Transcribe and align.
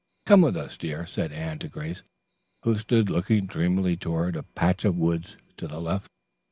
"Come 0.25 0.41
with 0.41 0.57
us, 0.57 0.77
dear," 0.77 1.05
said 1.05 1.31
Anne 1.31 1.59
to 1.59 1.67
Grace, 1.67 2.01
who 2.63 2.79
stood 2.79 3.11
looking 3.11 3.45
dreamily 3.45 3.97
toward 3.97 4.35
a 4.35 4.41
patch 4.41 4.83
of 4.83 4.95
woods 4.97 5.37
to 5.57 5.67
the 5.67 5.79
left. 5.79 6.07